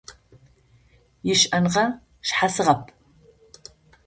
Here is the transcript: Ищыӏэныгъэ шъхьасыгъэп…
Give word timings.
Ищыӏэныгъэ 1.31 1.85
шъхьасыгъэп… 2.27 2.81